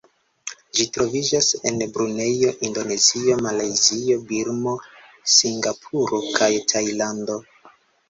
Ĝi 0.77 0.85
troviĝas 0.95 1.49
en 1.71 1.77
Brunejo, 1.97 2.55
Indonezio, 2.71 3.37
Malajzio, 3.49 4.19
Birmo, 4.33 4.77
Singapuro, 5.37 6.27
kaj 6.43 6.53
Tajlando. 6.75 7.43